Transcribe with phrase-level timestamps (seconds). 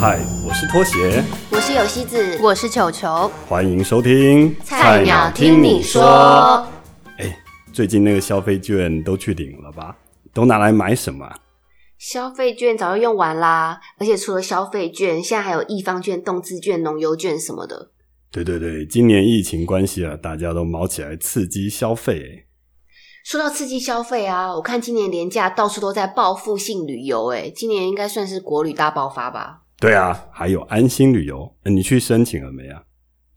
[0.00, 6.64] 嗨，我是拖鞋，我是有西子，我是球球，欢迎收听菜鸟听你说。
[7.18, 7.36] 哎，
[7.72, 9.96] 最近那个消费券都去领了吧？
[10.32, 11.28] 都拿来买什么？
[11.98, 17.90] 消费券早就用完啦，而且除了消费券，现在还有易方券、动资券、农油券什么的。
[18.30, 22.46] 对对对，今年疫情关系啊，大家都毛起来刺激消费。
[23.24, 29.62] 说到刺激消费啊，我看今年廉价到处都在报复性旅游，哎，今年应该算是国旅大爆发吧？
[29.80, 32.82] 对啊，还有安心旅游，你去申请了没啊？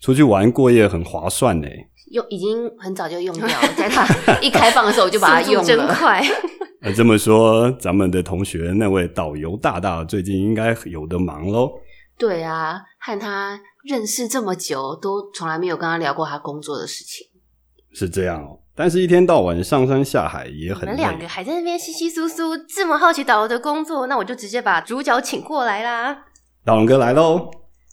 [0.02, 1.68] 出去玩过夜很划算呢。
[2.12, 4.06] 用已经很早就用掉了，在它
[4.44, 6.22] 一开放的时候我就把它用了，真快。
[6.84, 11.72] 那这么说，咱们的同学那位导游大大最近应该有的忙喽？
[12.18, 17.26] 对啊，和他认识这么久，都从来没有跟他聊过他工作的事情。
[17.94, 20.92] 是这样哦，但是一天到晚上山下海也很累。
[20.92, 26.16] 你们两个还在那边稀稀疏疏，这么好奇导游的工作，那我就直接把主角请过来啦。
[26.64, 27.50] 大龙哥来喽，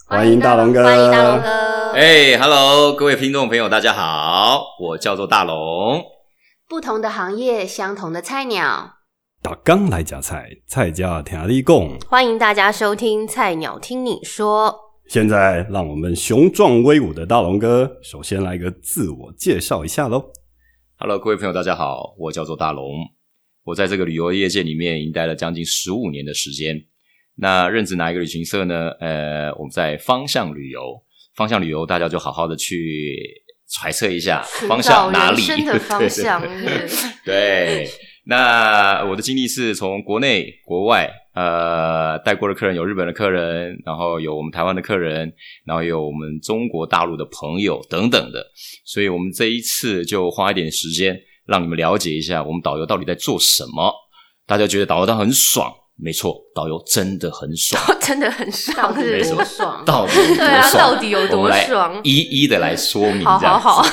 [0.06, 1.92] 欢迎大龙哥，欢迎大龙哥。
[1.92, 6.04] 哎，Hello，各位听众朋友，大家好，我叫做大龙。
[6.68, 8.96] 不同的行业，相同的菜鸟。
[9.40, 11.98] 打刚来夹菜，菜家听你讲。
[12.10, 14.70] 欢迎大家收听《菜鸟听你说》。
[15.08, 20.22] 现在让我们雄壮威武的大龙哥，首先来个自我介绍一下喽。
[20.96, 22.84] Hello，各位朋友，大家好，我叫做大龙。
[23.64, 26.80] 我在这个旅游业界里面已经待了将近十五年的时间。
[27.34, 28.90] 那任职哪一个旅行社呢？
[29.00, 31.02] 呃，我们在方向旅游。
[31.34, 33.18] 方向旅游，大家就好好的去
[33.68, 35.64] 揣测一下方向哪里。
[35.64, 36.40] 的 方向。
[37.26, 37.88] 对，
[38.26, 45.32] 那我的经历是从国内、国外，呃，带过的客人有日本的客人，然后有我们台湾的客人，
[45.66, 48.44] 然后有我们中国大陆的朋友等等的。
[48.84, 53.92] 所以我们这一次就花一点时间，让你们了解一下我们导游到底在做什么。
[54.46, 55.72] 大家觉得导游他很爽？
[55.96, 59.84] 没错，导游真的很爽，真的很爽，到底有多爽？
[59.84, 60.94] 到底有多对啊，爽？
[60.94, 62.00] 到底有多爽？
[62.02, 63.24] 一一的来说明。
[63.24, 63.86] 好好好，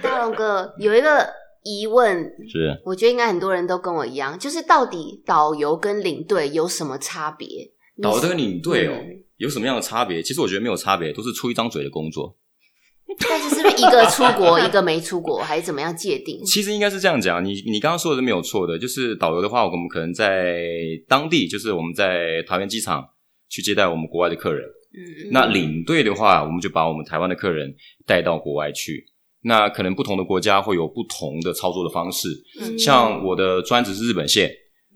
[0.00, 1.28] 大龙哥有一个
[1.66, 7.72] 疑问，是我觉得应该很多人都跟我一样，就是到底导游跟领队有什么差别？
[8.00, 10.22] 导游跟领队哦嗯，有什么样的差别？
[10.22, 12.36] 其实我觉得没有差别，都是出一张嘴的工作。
[13.28, 16.44] 但是是不是一个出国， 一个没出国，还是怎么样界定？
[16.44, 20.62] 其实应该是这样讲，你你刚刚说的是没有错的，就是导游的话，我们可能在
[21.08, 23.04] 当地，就是我们在桃园机场
[23.48, 24.64] 去接待我们国外的客人。
[24.64, 27.74] 嗯，那领队的话，我们就把我们台湾的客人
[28.06, 29.06] 带到国外去。
[29.46, 32.28] 那可能不同的国家会有不同的操作的方式。
[32.60, 34.50] 嗯像我的专职是日本线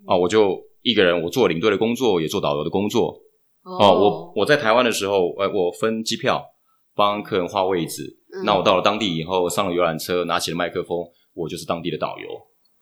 [0.05, 3.15] 啊，我就一个人，我做领队的工作，也做导游的工作。
[3.63, 6.43] 哦，我我在台湾的时候，呃，我分机票，
[6.95, 8.03] 帮客人画位置。
[8.35, 10.97] 嗯那我到了当地以后，上了游览车，拿起了麦克风，
[11.33, 12.27] 我就是当地的导游。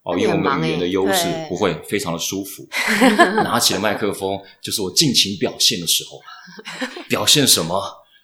[0.04, 2.68] 哦，因为我们语言的欸优势不会非常的舒服，
[3.44, 6.20] 拿起了麦克风就是我尽情表现的时候。
[7.08, 7.80] 表现什么？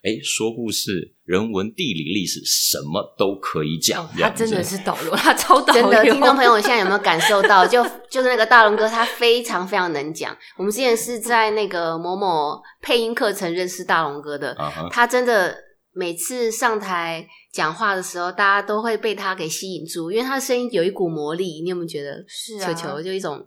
[0.05, 4.07] 哎，说故事、人文、地理、历史，什么都可以讲。
[4.15, 5.81] 这他真的是导游， 他超导游。
[5.81, 7.65] 真的，听众朋友现在有没有感受到？
[7.67, 10.37] 就就是那个大龙哥，他非常非常能讲。
[10.57, 14.55] 我们之前是在那个某某配音课程认识大龙哥的，
[14.91, 15.57] 他真的
[15.91, 21.63] 每次上台讲话的时候，大家都会被他给吸引住，因为他的声音有一股魔力。
[21.63, 22.23] 你有没有觉得？
[22.27, 23.43] 是啊球球就一种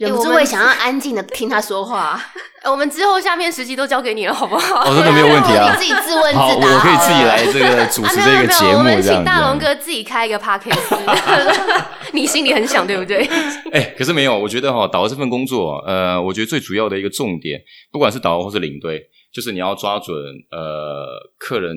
[0.00, 2.18] 忍不我们住会想要安静的听他说话。
[2.62, 4.80] 呃 我们之后下面十集都交给你了，好不好？
[4.84, 5.76] 哦，真的没有问题啊你。
[5.80, 9.24] 自己自问自答好，我可以自己来这个主持啊，这个没有没有，我节目，们请。
[9.24, 11.50] 大龙哥自己开一个 podcast，
[12.12, 13.28] 你心里很想，对不对？
[13.72, 17.60] 哎、可是没有，我觉得哈，导游这份工作，呃，我觉得最主要的一个重点，
[17.92, 19.02] 不管是导游或是领队，
[19.32, 20.16] 就是你要抓准
[20.50, 21.06] 呃
[21.38, 21.76] 客人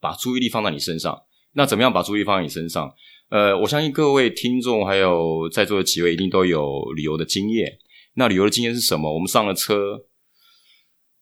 [0.00, 1.16] 把注意力放在你身上。
[1.54, 2.90] 那怎么样把注意力放在你身上？
[3.32, 7.66] 呃，我相信各位听众还有在座的几位一定都有旅游的经验。
[8.16, 9.10] 那旅游的经验是什么？
[9.10, 10.02] 我们上了车，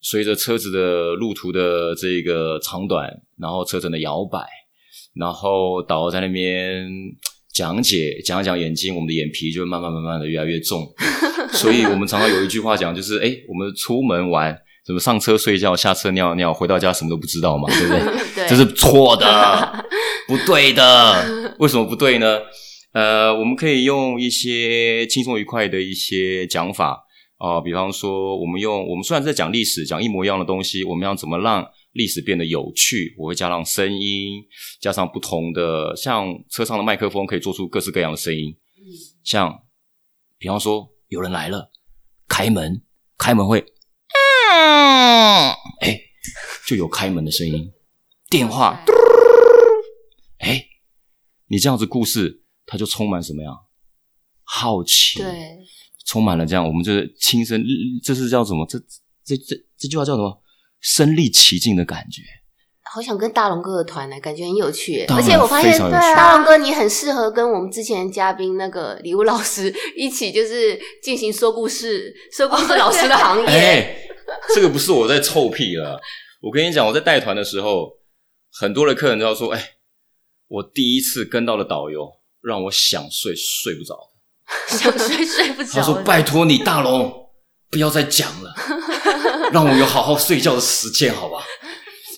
[0.00, 4.44] 随着车子的路途的这个长短，然后车程的摇摆，
[5.14, 6.84] 然后导游在那边
[7.52, 10.92] 讲解讲讲眼睛，我们的眼皮就慢慢慢慢的越来越重。
[11.54, 18.00] 所以我们常常有一句话讲，就是哎，我们出门玩，怎么上车睡觉，下车尿尿，回到家什么都不知道嘛，对不对？
[18.34, 19.84] 对，这是错的，
[20.26, 21.54] 不对的。
[21.58, 22.38] 为什么不对呢？
[22.92, 26.98] 呃，我们可以用一些轻松愉快的一些讲法
[27.38, 33.14] 啊、比方说，我们用我们虽然在讲历史，讲一模一样的东西，我们要怎么让历史变得有趣？
[33.16, 34.42] 我会加上声音，
[34.80, 38.54] 加上不同的，像车上的麦克风可以做出各式各样的声音，
[39.24, 39.56] 像
[40.38, 41.70] 比方说有人来了，
[42.28, 42.82] 开门，
[43.16, 43.64] 开门会，嗯，
[44.50, 46.00] 哎，
[46.66, 47.72] 就有开门的声音，
[48.28, 48.84] 电话，
[50.38, 50.64] 哎，
[51.48, 53.50] 你这样子故事，它就充满什么呀？
[54.44, 55.58] 好奇，对，
[56.06, 57.62] 充满了这样，我们就是亲身，
[58.02, 58.66] 这是叫什么？
[58.68, 58.78] 这
[59.24, 60.42] 这这这句话叫什么？
[60.80, 62.22] 身临其境的感觉。
[62.92, 74.09] 好想跟大龙哥的团呢，感觉很有趣而且我发现，大龙哥你很适合跟我们之前的嘉宾那个礼物老师一起，就是进行说故事、说故事老师的行业。
[74.30, 76.00] 哎， 这个不是我在臭屁了。
[76.40, 77.90] 我跟你讲，我在带团的时候，
[78.52, 79.72] 很多的客人都要说：“哎，
[80.48, 82.08] 我第一次跟到的导游
[82.40, 83.96] 让我想睡睡不着。
[84.68, 85.72] 想睡睡不”着。
[85.72, 87.12] 他说：“拜托你，大龙，
[87.70, 88.54] 不要再讲了，
[89.52, 91.44] 让我有好好睡觉的时间，好吧？”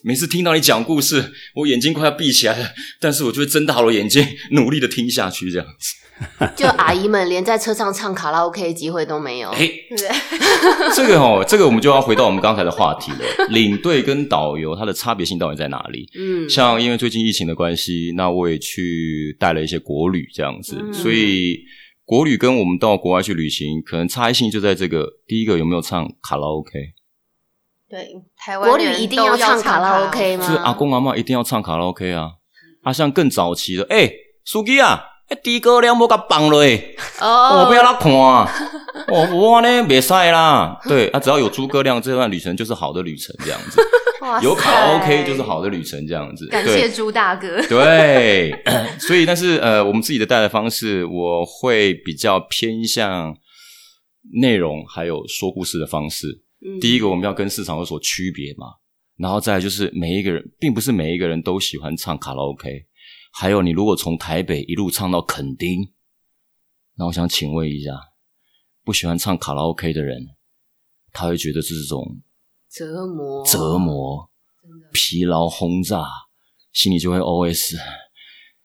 [0.04, 5.94] 每次听到你讲故事，我眼睛快要闭起来了，但是我就会睁大了眼睛，努力的听下去，这样子。
[6.56, 9.48] 就阿姨们连在车上唱卡拉 OK 的机会都没有。
[9.50, 9.58] 哎，
[9.96, 10.08] 对
[10.94, 13.46] 这个哦，这个我们就要回到我们刚才的话题了。
[13.50, 16.08] 领队跟导游它的差别性到底在哪里？
[16.18, 21.58] 嗯，像因为最近疫情的关系，那我也去带了一些国旅这样子，嗯所以
[22.04, 26.72] 国旅跟我们到国外去旅行，可能差异性就在这个第一个有没有唱卡拉 OK，
[27.88, 30.46] 对，台湾国旅一定要唱卡拉拉 OK 吗？
[30.46, 32.28] 就是阿公阿妈一定要唱卡拉 OK 啊。
[32.82, 34.10] 啊，像更早期的，哎、
[34.44, 35.00] 司机啊，
[35.32, 38.46] 哎，低高粱无甲放落诶，哦我不要他看啊，
[39.08, 40.78] 我我呢袂使啦。
[40.86, 43.80] 对啊，只要有诸葛亮这段旅程就是好的旅程，这样子。
[44.44, 46.46] 有卡拉 OK 就是好的旅程，这样子。
[46.48, 47.62] 感对谢朱大哥。
[47.66, 48.52] 对，
[49.00, 53.34] 所以但是呃，我们自己的带的方式，我会比较偏向
[54.34, 56.26] 内容还有说故事的方式。
[56.64, 58.66] 嗯第一个，我们要跟市场有所区别嘛，
[59.18, 62.84] 然后再来就是每一个人，并不是每一个人都喜欢唱卡拉 OK。
[63.34, 65.92] 还有，你如果从台北一路唱到垦丁，
[66.96, 67.90] 那我想请问一下，
[68.84, 70.28] 不喜欢唱卡拉 OK 的人，
[71.12, 72.20] 他会觉得这是种
[72.70, 74.30] 折磨，折磨、
[74.92, 76.04] 疲劳轰炸，
[76.72, 77.76] 心里就会 OS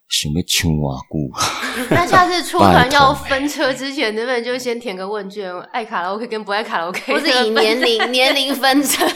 [0.10, 1.32] 想要唱瓦固。
[1.90, 9.08] 那下次出团要分车之前，能不能就先填个问卷，爱卡拉 OK 跟不爱卡拉 OK， 或是以年龄 年龄分成。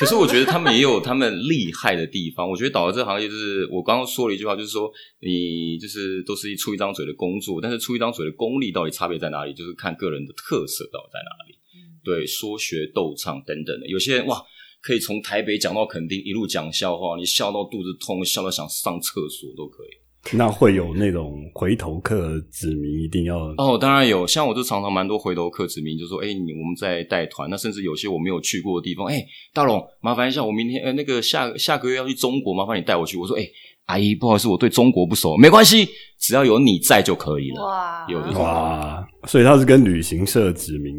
[0.00, 2.50] 可是我觉得他们也有他们厉害的地方。
[2.50, 9.52] 我觉得导游这个行业就是我刚刚说了一句话，就是说你就是都是一出一张嘴的工作，但是出一张嘴的功力到底差别在哪里？
[9.52, 11.54] 就是看个人的特色到底在哪里。
[12.02, 14.42] 对，说学逗唱等等的，有些人哇。
[14.82, 19.88] 可以从台北讲到垦丁，一路讲笑话，你笑到肚子痛，笑到想上厕所都可以。
[20.36, 29.24] 那会有那种回头客指明一定要哦，当然有，像我就常常蛮多回头客指明，就说，哎、你我们在带团，那甚至有些我没有去过的地方，哎、
[29.54, 33.16] 大龙，麻烦一下，我明天呃那个下下个月要去中国，麻烦你带我去。
[33.16, 33.42] 我说，哎、
[33.86, 35.88] 阿姨，不好意思，我对中国不熟，没关系，
[36.18, 37.64] 只要有你在就可以了。
[37.64, 40.94] 哇，有这种哇，所以他是跟旅行社指明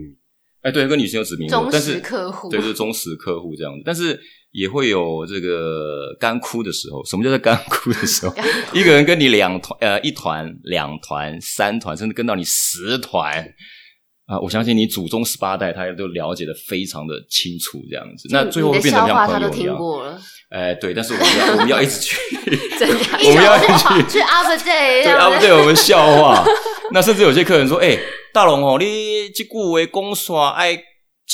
[0.64, 4.20] 哎、对，跟旅行社指名，忠但是实客户，对，就是忠实客户这样子，但是
[4.52, 7.04] 也会有这个干枯的时候。
[7.06, 8.36] 什么叫做干枯的时候？
[8.74, 13.46] 一个人跟你两团，呃，一团、两团、三团，甚至跟到你十团
[14.28, 14.40] 啊！
[14.40, 18.28] 我相信你祖宗十八代，他都了解的非常的清楚，这样子。
[18.32, 19.78] 那最后会变得像朋友一样。
[20.50, 22.18] 哎，对，但是我们要我们要一直去。
[23.24, 26.44] 我们要一直去 去 Upper Day，对啊，不对，我们笑话。
[26.92, 27.98] 那甚至有些客人说：“哎、
[28.34, 30.76] 大龙哦，你这句话讲煞爱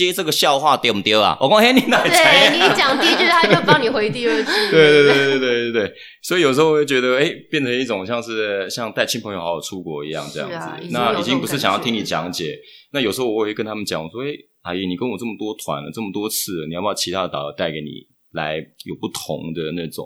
[0.05, 4.51] 接这个笑话对不对啊？”我讲：“嘿，你哪会知对你啊讲第一句，他就帮你回第二句。
[4.71, 10.88] 对对对对对对对，所以有时候会觉得，哎，变成一种像是像带亲朋友好好出国一样这样子。
[10.91, 12.57] 那已经不是想要听你讲解，
[12.91, 14.27] 那有时候我会跟他们讲，我说，哎，
[14.63, 20.06] 阿姨，你跟我这么多团了，这么多次了，你要不要其他的导游带给你来有不同的那种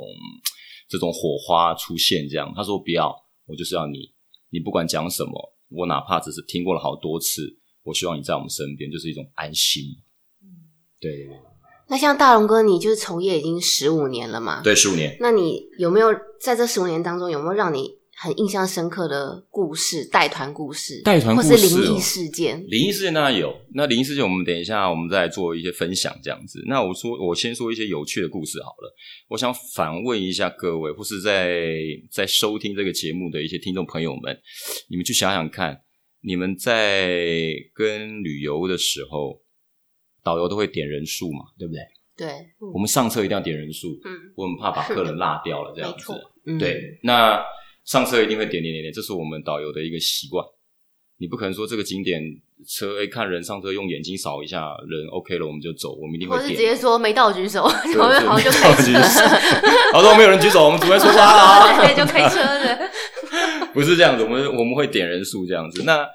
[0.90, 2.28] 这种火花出现？
[2.30, 3.14] 这样，他说不要，
[3.48, 4.00] 我就是要你，
[4.52, 5.32] 你不管讲什么，
[5.70, 7.42] 我哪怕只是听过了好多次，
[7.84, 9.84] 我希望你在我们身边，就是一种安心。
[11.00, 11.36] 对对对
[11.90, 14.62] 那像大龙哥，你就是从业已经十五年了嘛？。
[14.64, 15.18] 对，十五年。
[15.20, 16.08] 那你有没有
[16.40, 22.64] 在这十五年当中，有没有让你很印象深刻的故事、带团故事、带团故事或是灵哦异事件？
[22.68, 26.64] 灵异事件当然有，那灵异事件我们等一下我们再做一些分享，这样子。
[26.66, 28.96] 那我说我先说一些有趣的故事好了。
[29.28, 31.74] 我想反问一下各位，或是在
[32.10, 34.40] 在收听这个节目的一些听众朋友们，
[34.88, 35.82] 你们去想想看，
[36.24, 39.42] 你们在跟旅游的时候，
[40.24, 41.82] 导游都会点人数嘛，对不对？
[42.16, 42.28] 对，
[42.74, 46.14] 我们上车一定要点人数，嗯，我很怕把客人落掉了这样子。
[46.46, 47.42] 嗯，对，那
[47.84, 50.46] 上车一定会点点点点，这是我们导游的一个习惯。
[51.18, 52.22] 你不可能说这个景点
[52.68, 56.60] 车哎看人上车用眼睛扫一下人 OK 了我们就走，我们一定会或是点。
[56.60, 59.22] 直接说没到举手，好像就开车没到举手
[59.94, 61.86] 好说没有人举手，我们准备出发了啊。
[61.86, 62.92] 对，就开车了。
[63.74, 65.84] 不是这样子，我们我们会点人数这样子。
[65.84, 66.08] 那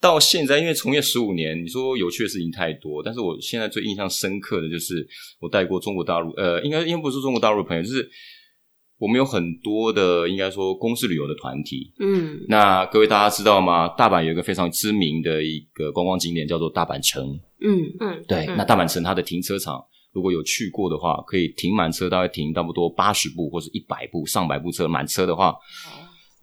[0.00, 5.06] 到现在，因为从业十五年，你说有趣的事情太多，但是我现在最印象深刻的就是
[5.40, 8.06] 我带过中国大陆，呃，应该应该不是中国大陆的朋友，就是
[8.98, 11.92] 我们有很多的应该说公司旅游的团体。
[12.00, 13.88] 嗯那各位大家知道吗？
[13.96, 17.24] 大阪有一个非常知名的一个观光景点叫做大阪城。
[17.60, 25.56] 嗯嗯，对，嗯那大阪城它的停车场，如果有去过的话，可以停满车，大概停差不多八十部或者一百部、上百部车满车的话，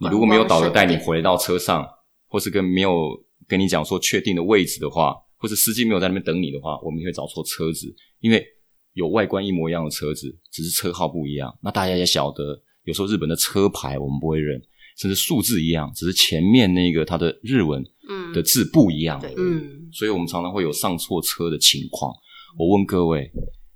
[0.02, 1.88] 你如果没有导游带你回到车上，
[2.28, 3.10] 或是跟没有
[3.48, 8.44] 跟你讲说确定的位置的话，或是司机没有在那边等你的话，我们会找错车子，因为
[8.94, 11.56] 有外观一模一样的车子，只是车号不一样。
[11.62, 14.60] 那大家也晓得，有时候日本的车牌我们不会认，
[14.98, 19.20] 甚至数字一样，只是前面那个它的日文嗯的字不一样。
[19.22, 22.12] 对嗯所以我们常常会有上错车的情况。
[22.58, 23.32] 我问各位，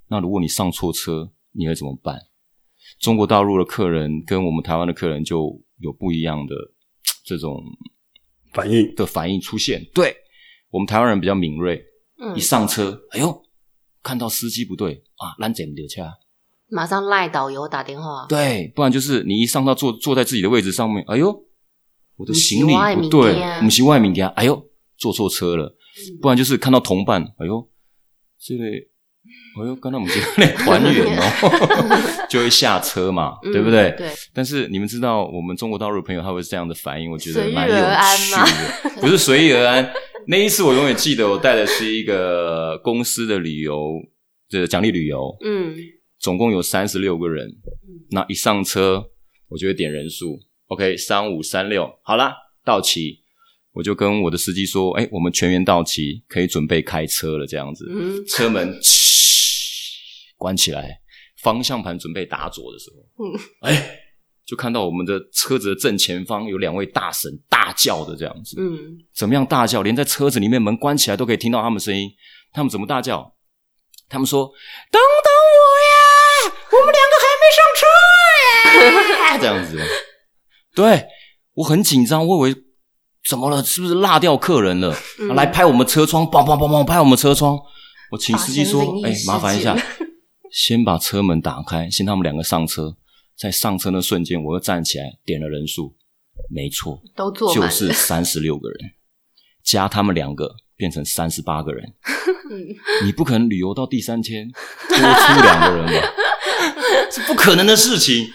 [0.08, 2.18] 那如果你上错车，你会怎么办？
[3.00, 6.54] 中国大陆的客人跟我们台湾的客人就有不一样的
[7.24, 7.62] 这种
[8.52, 9.84] 反应的反应出现。
[9.94, 10.16] 对
[10.70, 11.82] 我们台湾人比较敏锐，
[12.18, 13.42] 嗯一上车，哎呦，
[14.02, 16.12] 看到司机不对啊，拦怎留下？
[16.68, 18.26] 马上赖导游打电话。
[18.28, 21.32] 对，不然就是你一上到坐坐在自己的位置上面，哎呦，
[22.16, 25.66] 我的行李不对我的不对物件，不是外面家，哎呦，坐错车了。
[25.66, 25.76] 嗯
[26.20, 27.70] 不然就是看到同伴，哎呦，
[28.38, 28.64] 这个，
[29.58, 33.94] 哎呦，刚才我们觉得那团圆哦， 就会下车嘛，嗯对不对？
[33.96, 38.32] 对，但是你们知道，我们中国大陆的朋友他会是这样的反应，我觉得蛮有趣
[38.94, 39.92] 的， 不是随遇而安。
[40.28, 43.92] 那一次我永远记得，我带的是一个公司的旅游，
[44.48, 45.74] 这奖励旅游，嗯
[46.18, 47.48] 总共有三十六个人。
[48.10, 49.04] 那一上车，
[49.48, 52.34] 我就会点人数，OK，三五三六，好啦，
[52.64, 53.20] 到齐，
[53.72, 57.86] 我就跟我的司机说，哎，我们全员到齐，可以准备开车了，这样子。
[57.90, 59.05] 嗯车门嘘
[60.36, 61.00] 关起来，
[61.42, 63.90] 方向盘准备打左的时候，嗯哎，
[64.46, 68.56] 就看到我们的车子的正前方有两位大神大叫的这样子。
[68.60, 69.82] 嗯怎么样大叫？
[69.82, 72.08] 连在车子里面门关起来都可以听到他们声音。
[72.52, 73.34] 他们怎么大叫？
[74.08, 74.46] 他们说
[74.92, 77.82] ：“等等我呀，我们两个还没上车
[79.26, 79.82] 呀！”这样子，
[80.76, 81.06] 对
[81.54, 82.60] 我很紧张，我以为
[83.28, 83.64] 怎么了？
[83.64, 84.96] 是不是落掉客人了？
[85.18, 87.58] 嗯来拍我们车窗，梆梆梆梆拍我们车窗。
[88.12, 89.84] 我请司机说发现灵：“异哎，事麻烦一下件，
[90.50, 92.96] 先把车门打开，先他们两个上车。
[93.36, 95.94] 在上车那瞬间，我又站起来点了人数，
[96.48, 98.78] 没错，都坐，就是三十六个人，
[99.62, 101.84] 加他们两个变成三十八个人。
[102.50, 102.64] 嗯
[103.04, 104.48] 你不可能旅游到第三天
[104.88, 106.08] 多出两个人吧？
[107.12, 108.26] 是不可能的事情。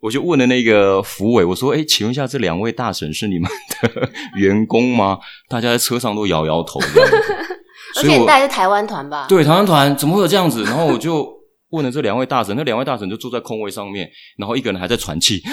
[0.00, 3.50] 我就问了那个服委，我说：“哎，请问一下，这两位大婶是你们
[3.82, 6.80] 的员工吗？” 大家在车上都摇摇头。
[7.96, 10.64] 而且你带的是台湾团吧？，对台湾团怎么会有这样子？
[10.64, 11.30] 然后我就
[11.70, 15.42] 问了这两位大婶，那两位大婶就坐在空位上面，然后一个人还在喘气。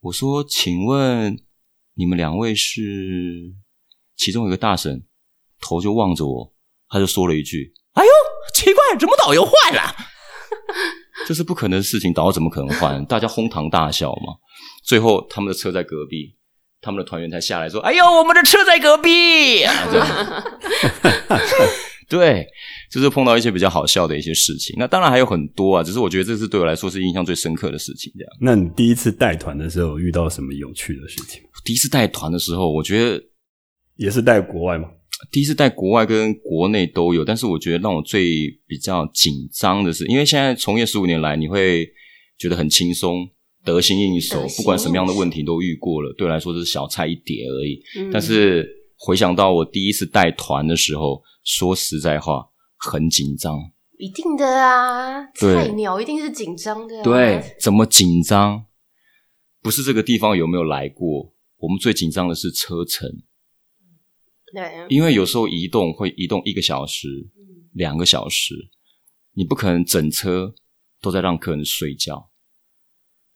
[0.00, 1.38] 我说：“请问
[1.94, 3.54] 你们两位是？”
[4.16, 5.04] 其中有一个大婶
[5.60, 6.52] 头就望着我，
[6.88, 8.10] 他就说了一句：“哎呦，
[8.54, 9.94] 奇怪，怎么导游换了？”
[11.26, 13.04] 这是不可能的事情，导游怎么可能换？
[13.06, 14.34] 大家哄堂大笑嘛。
[14.84, 16.36] 最后他们的车在隔壁，
[16.80, 19.64] 他们的团员才下来说：“哎呦，我们的车在隔壁。
[19.66, 19.72] 啊”。
[22.08, 22.46] 对，
[22.90, 24.74] 就是碰到一些比较好笑的一些事情。
[24.78, 28.12] 那当然还有很多啊，只是我觉得这是对我来说是印象最深刻的事情。
[28.18, 31.42] 这样，那你第一次带团的时候遇到什么有趣的事情？
[31.64, 33.22] 第一次带团的时候，我觉得
[33.96, 34.88] 也是带国外吗？
[35.30, 38.26] 第一次带国外跟国内都有，但是我觉得让我最
[38.66, 41.88] 比较紧张的是，因为现在从业十五年来，你会
[42.36, 43.26] 觉得很轻松，
[43.64, 47.80] 得心应手不管什么样的问题都遇过了，对我来说是小菜一碟而已。
[47.96, 48.68] 嗯但是
[49.06, 53.70] 回想到我第一次带团的时候，说实在话，很紧张。
[53.98, 57.02] 一定的啊，菜鸟一定是紧张的、啊。
[57.02, 58.64] 对，怎么紧张？
[59.60, 63.06] 不是这个地方有没有来过，我们最紧张的是车程，
[64.54, 67.06] 对，因为有时候移动会移动一个小时、
[67.74, 68.54] 两个小时，
[69.34, 70.54] 你不可能整车
[71.02, 72.30] 都在让客人睡觉。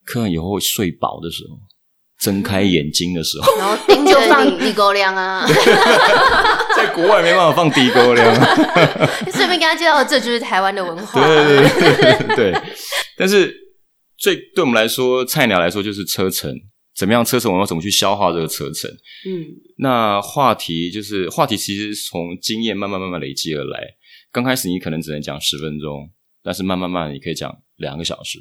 [0.02, 1.60] 客人以后会睡饱的时候，
[2.18, 5.46] 睁开眼睛的时候， 然后盯着放地沟粮啊，
[6.76, 8.34] 在国外没办法放地沟量。
[9.32, 11.24] 顺便跟他介绍，这就是台湾的文化。
[11.24, 12.62] 对对对对对。
[13.16, 13.54] 但是
[14.18, 16.52] 最对我们来说，菜鸟来说就是车程，
[16.96, 18.90] 怎么样车程，我们要怎么去消化这个车程？
[19.26, 19.46] 嗯
[19.80, 23.80] 那话题就是话题，其实是从经验慢慢慢慢累积而来。
[24.32, 26.10] 刚开始你可能只能讲十分钟，
[26.42, 28.38] 但是慢慢慢你可以讲两个小时，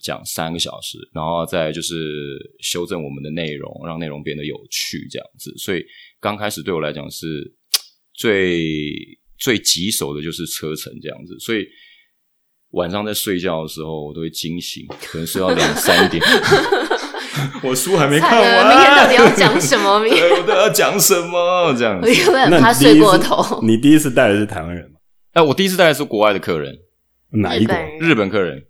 [0.00, 5.52] 讲三个小时，然后再就是修正我们的内容，让内容变得有趣，这样子。
[5.56, 5.84] 所以
[6.20, 7.54] 刚开始对我来讲是
[8.14, 8.64] 最
[9.38, 11.66] 最棘手的就是车程这样子，所以。
[12.72, 16.22] 晚上在睡觉的时候，我都会惊醒，可能睡到两三点。
[17.62, 19.98] 我书还没看完， 明天到底要讲什么？
[20.00, 22.06] 明 天对，我都要讲什么这样子？
[22.06, 23.62] 我有没有那怕睡过头？
[23.62, 24.98] 你第一次带的是台湾人吗？
[25.32, 26.76] 哎，我第一次带的是国外的客人，
[27.30, 27.74] 哪一国？
[27.74, 28.62] 日本人日本客人。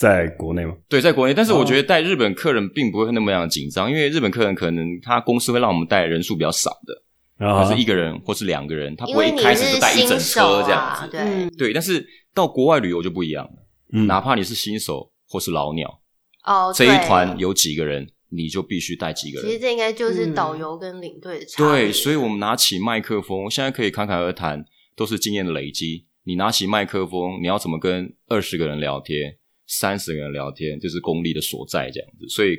[0.00, 0.74] 在国内吗？
[0.88, 11.10] 对，在国内，但是哦我觉得带日本客人并不会那么样紧张，因为日本客人可能他公司会让我们带人数比较少的，啊可是一个人或是两个人，他不因为你会一开始是就带一整新手车这样啊，子。
[11.10, 12.02] 对嗯，对，但是
[12.32, 13.52] 到国外旅游就不一样了，
[13.92, 16.00] 嗯哪怕你是新手或是老鸟，
[16.46, 19.50] 哦，这一团有几个人，你就必须带几个人。
[19.50, 21.66] 其实这应该就是嗯导游跟领队的差别。
[21.66, 24.64] 对，所以我们拿起麦克风，现在可以侃侃而谈，
[24.96, 26.06] 都是经验的累积。
[26.24, 29.36] 你拿起麦克风，你要怎么跟二十个人聊天、
[29.72, 32.28] 三十个人聊天，就是功力的所在，这样子。
[32.28, 32.58] 所以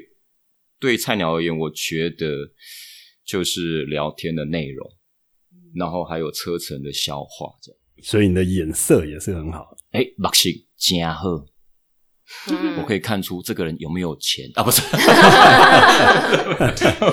[0.80, 2.34] 对菜鸟而言，我觉得
[3.26, 4.90] 就是聊天的内容，
[5.76, 7.78] 然后还有车程的消化，这样。
[8.02, 9.76] 所以你的眼色也是很好。
[9.92, 11.46] 哎，目色真好，
[12.50, 14.64] 嗯我可以看出这个人有没有钱啊？
[14.64, 14.82] 不是，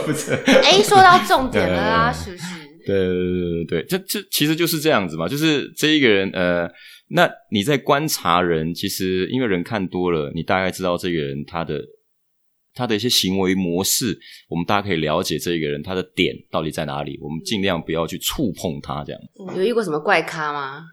[0.07, 0.33] 不是。
[0.63, 2.45] 哎，说到重点了啦，对是不是？
[2.87, 6.67] 对对对对对，这这其实就是这样子嘛，就是这一个人，呃，
[7.11, 11.81] 那你在观察人，其实因为人看多了，你大概知道这个人他的
[12.75, 19.21] 他的一些行为模式，我们大家可以了解这个人他的点到底在哪里，我们尽量不要去触碰他这样。
[19.57, 20.85] 有遇过什么怪咖吗？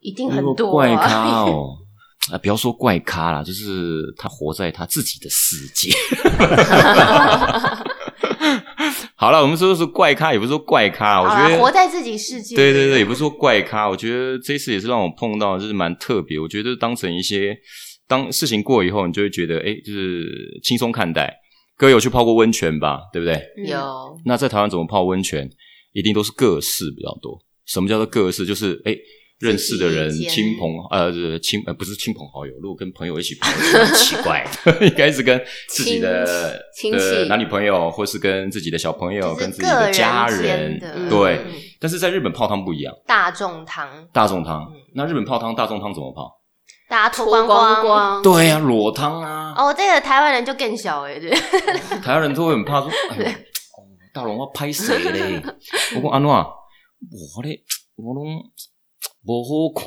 [0.00, 1.76] 一定很多怪啊咖哦。
[2.30, 5.90] 啊，不要说怪咖啦，就是他活在他自己的世界。
[9.20, 12.54] 好了，我们说的是怪咖，也不是说怪咖，我觉得活在自己世界。
[12.54, 16.38] 对对对，也不是说怪咖，我觉得这次也是让我碰到，就是蛮特别。
[16.38, 17.58] 我觉得当成一些
[18.06, 20.24] 当事情过以后，你就会觉得，哎，就是
[20.62, 21.36] 轻松看待。
[21.76, 23.00] 各位有去泡过温泉吧？
[23.12, 23.34] 对不对？
[23.56, 25.50] 嗯有，那在台湾怎么泡温泉？
[25.94, 27.36] 一定都是各式比较多。
[27.66, 28.46] 什么叫做各式？
[28.46, 28.96] 就是哎，
[29.38, 34.44] 认识的人、亲朋呃亲呃不是亲朋好友，如果跟朋友一起泡，就很奇怪。
[34.82, 40.78] 应该是跟自己的亲戚的男女朋友，或是跟自己的小朋友、跟自己的家人
[41.08, 44.80] 对嗯，但是在日本泡汤不一样，大众汤，大众汤嗯。
[44.94, 46.34] 那日本泡汤、大众汤怎么泡？
[46.88, 49.54] 大家脱脱光光光，对呀，裸汤啊。
[49.56, 51.30] 哦，这个台湾人就更小哎，对，
[52.02, 53.34] 台湾人都会很怕说， 哎呦，哦
[54.12, 55.40] 大龙要拍谁嘞？
[55.94, 56.28] 我讲安怎？
[56.28, 57.62] 我嘞，
[57.96, 58.42] 我拢
[59.26, 59.84] 无好看，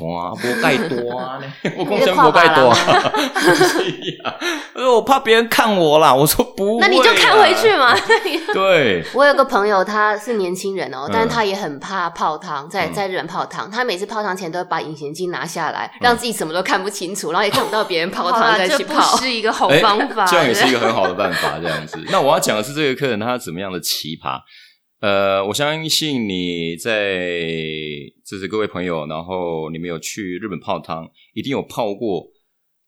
[0.52, 0.96] 无盖多
[1.40, 1.52] 呢。
[1.90, 2.72] 我讲什么无盖多？
[3.42, 4.36] 是啊，
[4.74, 6.14] 我说我怕别人看我啦。
[6.14, 7.74] 我说不会，那你就看回去。
[7.76, 7.92] 嘛。
[8.54, 19.16] 对，我有个朋友，他是年轻人哦，嗯但是他也很怕泡汤，在嗯在日本泡汤，他每次泡汤前都会把隐形镜拿下来，让自己什么都看不清楚，然后也看不到别人泡汤再这不去泡。
[19.16, 21.58] 是一个好哎方法，这样也是一对个很好的办法。
[21.60, 24.38] 这样子，那我要讲的是这个客人他怎么样的奇葩。
[25.02, 27.28] 呃，我相信你在
[28.24, 32.24] 就是各位朋友，然后你们有去日本泡汤，一定有泡过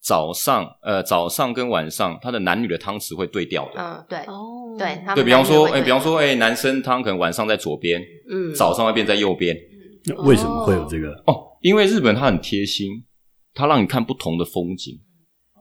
[0.01, 3.81] 早上呃早上跟晚上它的男女的汤匙会对调的。
[3.81, 8.01] 嗯，对哦对，对比方说，哎、比方说，哎、男生汤可能晚上在左边，
[8.31, 9.57] 嗯，早上会变在右边。
[10.05, 11.09] 那为什么会有这个？
[11.27, 13.05] 哦，因为日本它很贴心，
[13.55, 14.95] 它让你看不同的风景。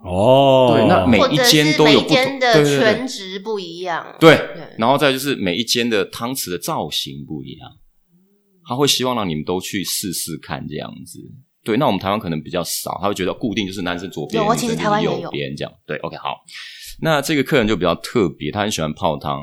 [0.03, 7.69] 哦，对那每一间都有不同间的全职不一样，对对，然后再就是每一间的汤匙的造型不一样，
[8.67, 11.19] 他会希望让你们都去试试看这样子。
[11.63, 15.73] 对，那我们台湾可能比较少，他会觉得固定就是男生左边，我其实女生就是台湾也有右边这样。
[15.87, 16.35] 对，OK，好。
[17.01, 19.41] 那这个客人就比较特别，他很喜欢泡汤。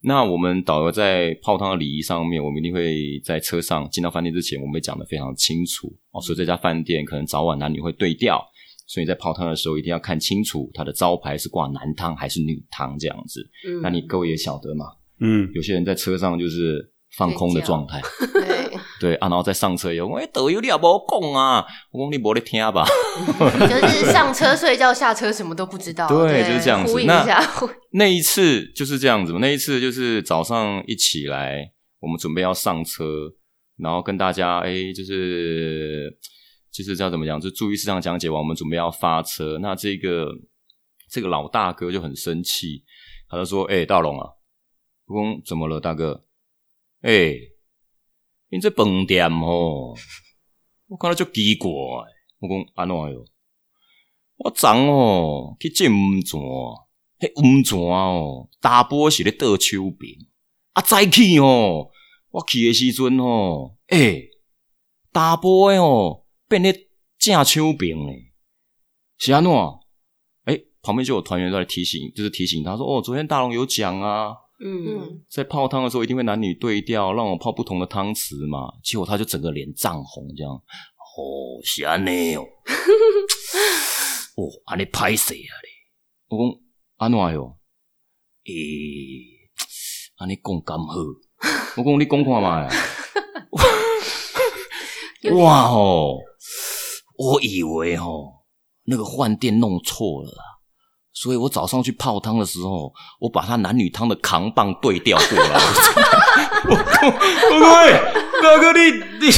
[0.00, 6.22] 那我们导游在泡汤的礼仪上面，我们一定会在车上进到饭店之前，我们会讲的非常清楚哦。
[6.22, 8.42] 所以这家饭店可能早晚男女会对调，
[8.88, 13.48] 所以在泡汤的时候一定要看清楚它的招牌是挂男汤还是女汤这样子。
[13.68, 14.86] 嗯那你各位也晓得嘛，
[15.20, 18.00] 嗯，有些人在车上就是放空的状态，
[18.32, 22.86] 对，对啊，然后再上车以后，哎、导游你也无讲啊，我讲你无咧听吧，
[23.68, 27.26] 就是上车睡觉，下车什么都不知道， 对就是这样子那，
[27.92, 31.70] 那一次就是这样子嘛，那一次就是早上一起来，
[32.00, 33.04] 我们准备要上车，
[33.78, 36.10] 然后跟大家哎、就是
[36.70, 40.28] 就是叫怎么讲，就注意事项讲解完，我们准备要发车，那这个
[41.10, 42.84] 这个老大哥就很生气，
[43.28, 44.30] 他就说：“哎、大龙啊，
[45.06, 46.24] 我讲怎么了，大哥？
[47.02, 47.34] 哎、
[48.50, 49.94] 你这饭店哦，
[50.86, 53.24] 我看到就奇怪，我讲安怎哟？
[54.36, 56.40] 我昨哦去见乌泉。”
[57.18, 60.14] 迄温泉哦，大波是咧倒手边，
[60.72, 61.90] 啊再去哦，
[62.30, 64.30] 我去的时阵哦，诶、
[65.10, 66.72] 大波哦变咧
[67.18, 68.32] 正手边咧，
[69.18, 69.52] 是安怎？
[70.46, 74.34] 诶、旁边就有团员在提醒，就是提醒他说：“哦，昨天大龙有讲啊，
[74.64, 82.42] 嗯，嗯，在泡汤的时候一定会男女对调，让我泡不同的汤匙嘛。”结果他就整个脸涨红，这样，哦，是安尼哦，
[84.36, 85.70] 哦，安尼歹势啊咧，
[86.28, 86.60] 我讲。
[86.98, 87.56] 安怎哟？
[88.46, 88.52] 诶、
[90.16, 90.94] 安尼讲刚好？
[91.78, 92.68] 我讲你讲看嘛。
[95.38, 96.18] 哇吼！
[97.18, 98.32] 我以为哦，
[98.84, 100.32] 那个饭店弄错了，
[101.12, 105.60] 所以我早上去泡汤的时候，我把他男女汤的扛棒对调过来。
[106.70, 107.92] 我讲我讲喂，
[108.40, 109.32] 哥哥你你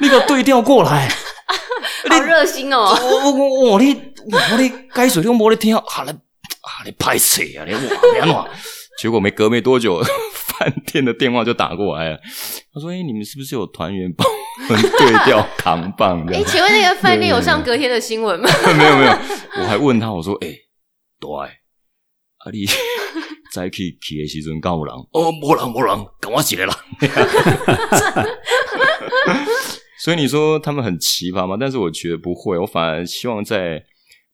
[0.00, 1.08] 你给我对调过来。
[2.08, 2.96] 好热心哦！
[3.02, 8.44] 我我我你我你该水都没得听，啊你啊你拍谁啊你哇你安怎？
[8.98, 12.18] 结果没隔没多久， 饭店的电话就打过来了。
[12.72, 14.26] 他说：“哎、你们是不是有团员帮
[14.68, 18.48] 对调扛棒？”这哎，欸请问那个饭店有上隔天的新闻吗？
[18.76, 19.12] 没有没有，
[19.60, 20.48] 我还问他，我说：“哎、
[21.20, 22.64] 对，啊你
[23.52, 24.94] 早起去的时阵敢有人？
[25.12, 26.74] 哦，无人无人，跟我一个人。”
[29.98, 31.56] 所以你说他们很奇葩吗？
[31.58, 33.82] 但是我觉得不会，我反而希望在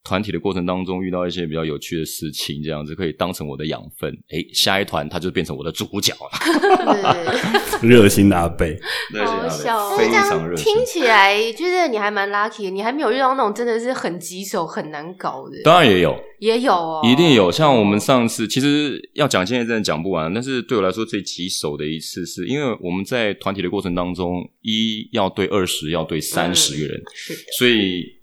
[0.04, 4.12] 团体的过程当中遇到一些比较有趣的事情，这样子可以当成我的养分。
[4.30, 7.78] 诶，下一团他就变成我的主角了。
[7.80, 8.76] 对，热心的阿贝，
[9.24, 9.96] 好笑哦。
[9.96, 10.64] 非常热心。
[10.64, 15.62] 听起来就是你还蛮 lucky 的，你还没有遇到那种真的是很棘手、很难搞的。
[15.62, 17.52] 当然也有，也有哦，一定有。
[17.52, 28.20] 像我们上次，其实要讲现在真的讲不完，但是对我来说最棘手的一次，是因为我们在团体的过程当中，一要对二十，要对三十个人，是的，所以。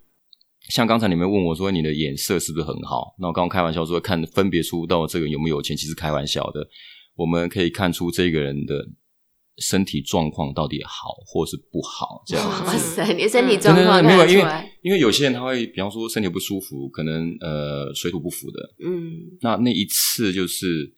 [0.70, 3.14] 像刚才你们问我说你的眼色是不是很好？
[3.18, 6.66] 那我刚刚开玩笑说看分别出到这个人有没有有钱，其实开玩笑的。
[7.16, 8.86] 我们可以看出这个人的
[9.58, 12.64] 身体状况到底好或是不好，这样子。
[12.64, 14.44] 哇塞，你的身体状况没有，因为。
[14.82, 18.74] 因为有些人他会，比方说身体不舒服，可能呃水土不服的。
[18.82, 20.90] 嗯，那那一次就是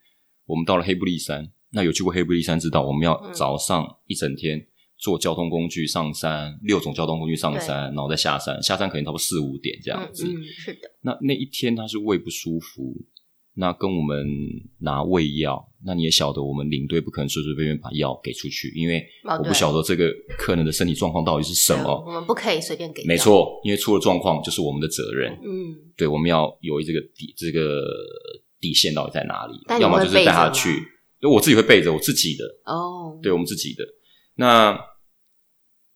[0.46, 4.64] 我们到了黑布利山，那有去过黑布利山知道，我们要嗯早上一整天
[5.02, 10.24] 坐交通工具上山，六种交通工具上山，然后再下山，下山可能差不多四五点这样子。
[10.24, 12.94] 嗯是的，那那一天他是胃不舒服，
[13.54, 14.24] 那跟我们
[14.78, 22.04] 拿胃药，那你也晓得，我们领队不可能随随便便把药给出去，因为我不晓得这个客人的身体状况到底是什对么。
[22.06, 23.04] 我们不可以随便给。
[23.04, 25.32] 没，错，因为出了状况就是我们的责任。
[25.42, 27.82] 嗯，对，我们要有这个底这个
[28.60, 30.70] 底线到底在哪里要么就是带他去，
[31.20, 33.84] 因为我自己会备着我自己的，哦，对我们自己的。
[34.36, 34.78] 那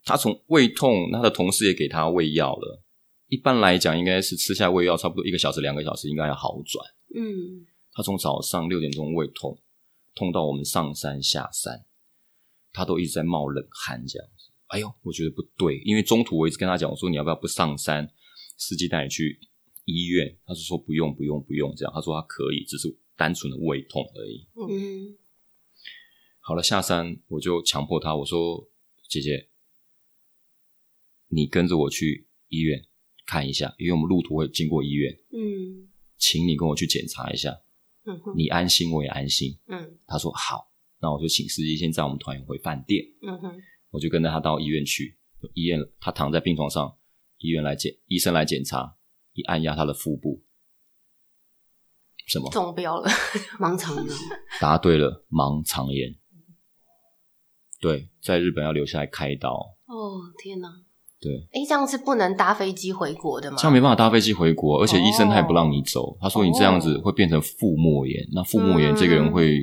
[0.06, 2.80] 他从胃痛，他的同事也给他胃药了。
[3.26, 6.86] 一般来讲，应该是吃下胃药，差不多一个小时、两个小时应该要好转。
[7.12, 9.60] 嗯，他从早上六点钟胃痛，
[10.14, 11.84] 痛到我们上山下山，
[12.72, 14.52] 他都一直在冒冷汗这样子。
[14.68, 18.08] 哎呦，我觉得不对，因为中途我一直跟他讲，我说你要不要不上山，
[18.56, 19.40] 司机带你去
[19.86, 20.38] 医院？
[20.46, 24.46] 他是说不用不用不用这样，他说他可以，只是单纯的胃痛而已。
[24.54, 25.16] 嗯，
[26.38, 28.68] 好了，下山我就强迫他，我说
[29.08, 29.48] 姐姐，
[31.28, 32.82] 你跟着我去医院
[33.26, 37.50] 看一下，因为我们路途会经过医院，嗯，请你跟我去检查一下，
[38.04, 39.58] 嗯，你安心我也安心。
[39.66, 43.60] 嗯他说好，那我就请司机先载我们团员回饭店，嗯哼，
[43.90, 45.18] 我就跟着他到医院去。
[45.54, 46.96] 医院他躺在病床上，
[47.38, 48.96] 医院来检医生来检查，
[49.32, 50.42] 一按压他的腹部，
[52.26, 52.50] 什么？
[52.50, 53.08] 中标了，
[53.60, 54.06] 盲肠炎，
[54.60, 56.16] 答对了，盲肠炎。
[57.78, 59.76] 对，在日本要留下来开刀。
[59.84, 60.68] 哦，天哪，
[61.20, 63.56] 对，哎，这样是不能搭飞机回国的吗？
[63.58, 66.16] 这样没办法搭飞机回国，而且医生他也不让你哦走。
[66.20, 69.58] 他说你这样子会变成腹膜炎，那腹膜炎这个人会、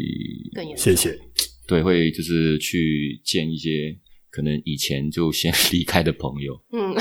[0.56, 0.84] 更严重。
[0.84, 1.18] 谢谢。
[1.66, 3.96] 对会就是去见一些
[4.30, 6.94] 可能以前就先离开的朋友，嗯，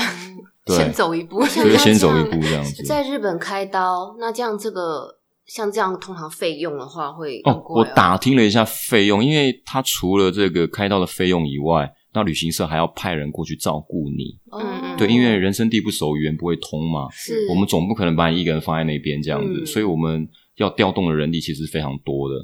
[0.65, 0.77] 对。
[0.77, 2.83] 先走一步，所以先走一步这样子。
[2.83, 14.39] 在日本开刀，那这样这个像这样通常费用的话会很哦，我打听了一下费用，因为他除了这个开刀的费用以外，那旅行社还要派人过去照顾你。
[14.51, 22.35] 哦嗯对，因为人生地不熟，语言不会通嘛，是我们总不可能把你一个人放在那边这样子，嗯所以我们要调动的人力其实非常多的。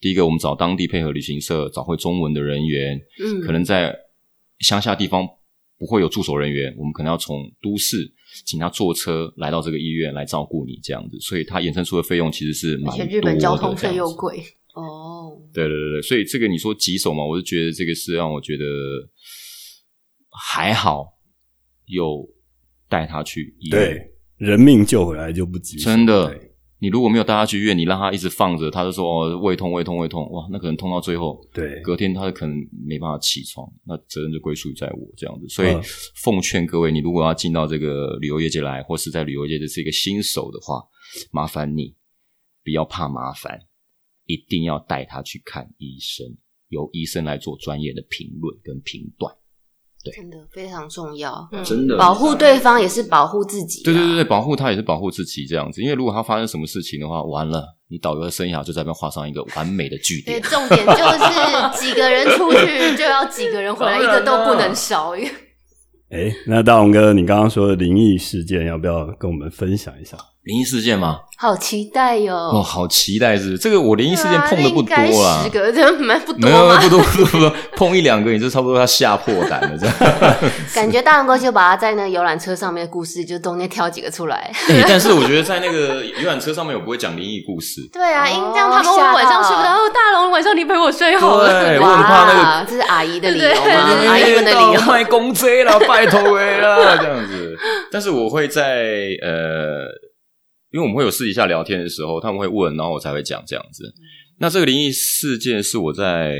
[0.00, 3.94] 第一个，我们找当地配合旅行社，找会中文的人员，嗯可能在
[4.60, 5.28] 乡下地方
[5.78, 8.10] 不会有驻守人员，我们可能要从都市
[8.46, 13.18] 请他坐车来到这个医院来照顾你这样子，所以它衍生出的费用其实是蛮而且多的。
[13.18, 14.42] 日本交通费又贵，
[14.74, 18.64] 哦，对对对对，所以这个你说棘手嘛，我就觉得这个是让我觉得
[20.30, 21.06] 还好，
[21.86, 22.28] 有
[22.88, 23.80] 带他去医院。
[23.80, 26.38] 对，人命救回来就不棘手真的
[26.82, 31.78] 你如果没有带他去医院，你让他一直放着，他就说哦胃痛胃痛胃痛，哇，那可能痛到最后，对。
[31.82, 32.56] 隔天他可能
[32.86, 35.46] 没办法起床，那责任就归属于在我这样子。
[35.48, 35.82] 所以嗯。
[36.22, 40.82] 奉劝各位，你如果要进到这个旅游业界来，或是在旅游业这是一个新手的话，
[41.30, 41.94] 麻烦你
[42.64, 43.60] 不要怕麻烦，
[44.32, 46.26] 一定要带他去看医生，
[46.68, 49.34] 由医生来做专业的评论跟评断。
[50.02, 53.84] 对真的非常重要，嗯真的保护对方也是保护自己啊。
[53.84, 60.42] 对对对对，保护他也是保护自己这样子，因为如果他发生什么事情的话，完了，你导游的生涯就在那边画上一个完美的句对，点。
[60.42, 65.12] 重点就是几个人出去就要几个人回来，一个都不能少。
[66.08, 70.16] 哎，那大龙哥，你刚刚说的灵异事件，要不要跟我们分享一下？
[70.44, 71.18] 灵异事件吗？
[71.36, 72.34] 好期待哟！
[72.34, 76.68] 哦，好期待是不是这个我灵异事件碰的不多啦十，个这蛮不多没有？
[76.80, 79.94] 不多不多不多， 碰一两个你就差不多要吓破胆了这样。
[80.74, 84.50] 感觉大龙哥就把他在那个游览车上面的故事，就中间挑几个出来。
[84.68, 87.80] 哎 但是我觉得在那个游览车上面，我不会讲灵异故事。
[87.90, 89.68] 对啊，哦因这样他们会晚上睡不着。
[89.70, 91.62] 哦，大龙，晚上你陪我睡好了。
[91.62, 93.88] 对，我很怕那个哇，这是阿姨的理由对吗？
[93.98, 94.80] 对阿姨们的理由。
[94.82, 97.56] 卖公贼啦，拜托哎啦，这样子。
[97.90, 98.82] 但是我会在
[99.22, 99.88] 呃，
[100.72, 103.92] 因为我们会有私底下聊天的时候，他们会问，然后我才会讲这样子。
[104.38, 106.34] 那这个灵异事件是我在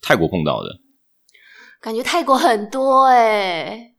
[0.00, 0.68] 泰国碰到的，
[1.80, 3.90] 感觉泰国很多哎、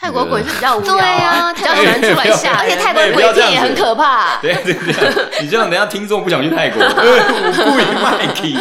[0.00, 4.40] 泰国鬼是比较无聊，对啊比较喜欢出来吓人，而且泰国鬼片也很可怕。
[4.40, 8.54] 对对对，你这样等一下听众不想去泰国，故意卖去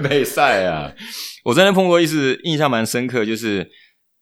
[0.00, 0.92] 没赛啊！
[1.44, 3.68] 我在那碰过一次，印象蛮深刻，就是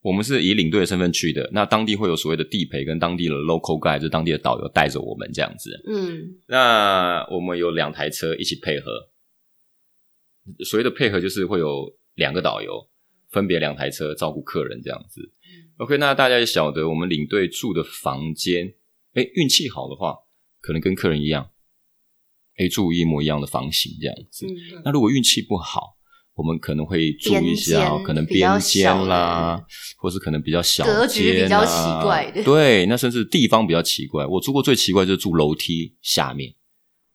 [0.03, 5.81] 我们是以领队的身份去的，那当地会有所谓的地陪跟当地的 local guide，就是当地的导游带着我们这样子。
[5.87, 8.91] 嗯，那我们有两台车一起配合，
[10.65, 12.89] 所谓的配合就是会有两个导游
[13.31, 15.33] 分别两台车照顾客人这样子。
[15.77, 18.75] OK，那大家也晓得，我们领队住的房间，
[19.15, 20.17] 哎，运气好的话，
[20.61, 21.51] 可能跟客人一样，
[22.57, 24.47] 哎，住一模一样的房型这样子。
[24.47, 25.97] 嗯那如果运气不好，
[26.35, 29.61] 我们可能会住一下可能边间啦，
[29.99, 34.27] 或是可能比较小格局间比较啊奇怪的对，那甚至地方比较奇怪。
[34.27, 36.53] 我住过最奇怪就是住楼梯下面。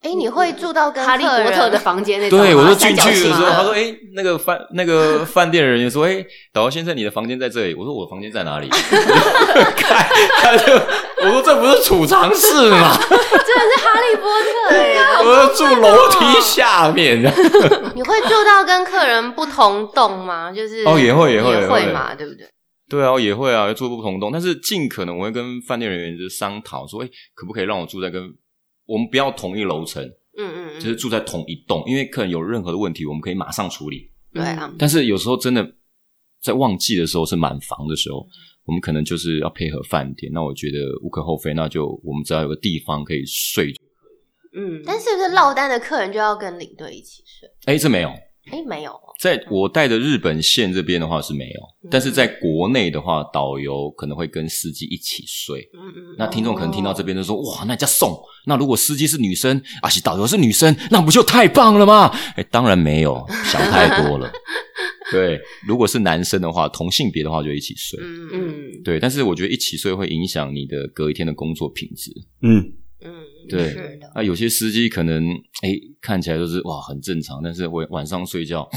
[0.00, 8.68] 哎，你会住到跟哈利波特的房间那种，对，我说进去的时候，他说：“哎、那个饭那个饭店的人员说，哎、导游先生，你的房间在这里。”我说：“我的房间在哪里？”
[9.76, 10.06] 看，
[10.40, 12.96] 他就我说：“这不是储藏室吗？
[13.02, 17.20] 真的是哈利波特哎，我说住楼梯下面。
[17.96, 20.52] ”你会住到跟客人不同栋吗？
[20.54, 22.46] 就是哦也会也会也也会嘛，对不对？
[22.88, 28.22] 对啊，也会啊，住不同栋，但是尽可能我会跟饭店人员就商讨说：“哎、可不可以让我住在跟
[28.88, 30.02] 我们不要同一楼层，
[30.38, 35.74] 嗯嗯嗯，就是住在同一栋，因为客人有任何的问题，我们可以马上处理。”对啊，但是有时候真的
[36.42, 38.26] 在旺季的时候是满房的时候，
[38.64, 40.32] 我们可能就是要配合饭店。
[40.32, 43.74] 那我觉得无可厚非，那就我们只要有个地方可以睡。
[44.54, 47.48] 嗯，但是不是落单的客人就要跟领队一起睡？
[47.66, 48.08] 哎，这没有，
[48.50, 55.60] 哎，没有哦，在我带的日本线这边的话是没有，但是在国内的话，导游可能会跟司机一起睡。
[55.74, 58.16] 嗯嗯，那听众可能听到这边就说：“哇，那叫送。
[58.46, 64.30] 那如果司机是女生，而且导游是女生，那不就太棒了吗？”哎，当然没有，想太多了。
[65.10, 67.98] 对，如果是男生的话，同性别的话就一起睡。
[68.00, 72.12] 嗯嗯嗯，对，但是我觉得一起睡会影响你的隔一天的工作品质。
[72.42, 72.72] 嗯，嗯，
[73.48, 75.24] 对是的，那有些司机可能
[75.62, 78.68] 哎看起来都是哇很正常，但是晚晚上睡觉，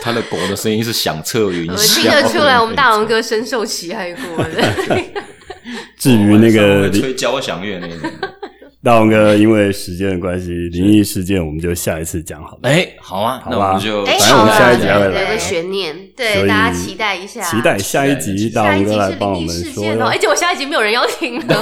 [0.00, 4.74] 他的狗的声音是响彻云我霄，听得出来， 我们大龙哥深受其害过的。
[5.98, 7.98] 至于那个吹交响乐那种。
[8.88, 12.70] 大王哥，因为时间的关系，灵异事件我们就下一次讲好了。
[12.70, 15.94] 哎，好啊，好那我们就哎反正我们下一集还会有个，悬念。
[16.16, 20.16] 对，大家期待一下，期待下一集大下一集王哥来是灵异帮我们说哟事件哦，而。
[20.18, 21.54] 且我下一集没有人要听的。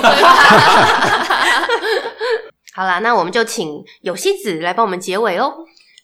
[2.73, 5.53] 好啦，那我们就请有希子来帮我们结尾哦。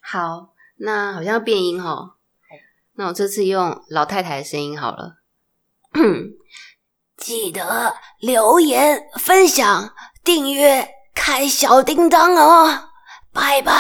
[0.03, 2.17] 好，那好像要变音哈。
[2.97, 5.19] 那我这次用老太太的声音好了。
[7.17, 12.79] 记得留言、分享、订阅、开小叮当哦，
[13.33, 13.73] 拜拜。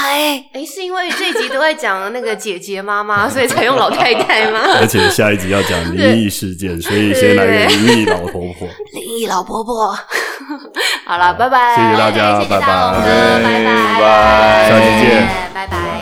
[0.52, 4.60] 哎，是因为这一集都在讲那个姐姐妈妈， 所以才用老太太吗？
[4.80, 8.68] 而且下一集要讲灵异事件， 所以先来个灵异老婆婆。
[8.92, 9.96] 灵异老婆婆，
[11.04, 16.01] 好了，拜拜，谢谢大家，拜谢谢大王哥拜，拜拜拜下期见。